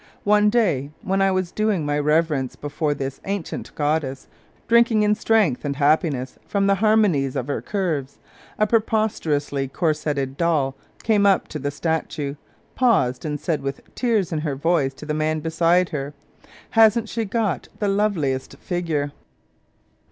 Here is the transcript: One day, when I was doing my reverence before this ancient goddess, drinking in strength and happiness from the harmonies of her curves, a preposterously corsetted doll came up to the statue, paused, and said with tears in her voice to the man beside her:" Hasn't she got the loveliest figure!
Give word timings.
One 0.23 0.49
day, 0.49 0.89
when 1.03 1.21
I 1.21 1.29
was 1.29 1.51
doing 1.51 1.85
my 1.85 1.99
reverence 1.99 2.55
before 2.55 2.95
this 2.95 3.21
ancient 3.25 3.75
goddess, 3.75 4.27
drinking 4.67 5.03
in 5.03 5.13
strength 5.13 5.63
and 5.63 5.75
happiness 5.75 6.39
from 6.47 6.65
the 6.65 6.73
harmonies 6.81 7.35
of 7.35 7.45
her 7.45 7.61
curves, 7.61 8.17
a 8.57 8.65
preposterously 8.65 9.67
corsetted 9.67 10.37
doll 10.37 10.75
came 11.03 11.27
up 11.27 11.47
to 11.49 11.59
the 11.59 11.69
statue, 11.69 12.33
paused, 12.73 13.25
and 13.25 13.39
said 13.39 13.61
with 13.61 13.93
tears 13.93 14.31
in 14.31 14.39
her 14.39 14.55
voice 14.55 14.95
to 14.95 15.05
the 15.05 15.13
man 15.13 15.39
beside 15.39 15.89
her:" 15.89 16.15
Hasn't 16.71 17.07
she 17.07 17.23
got 17.23 17.67
the 17.77 17.87
loveliest 17.87 18.57
figure! 18.57 19.11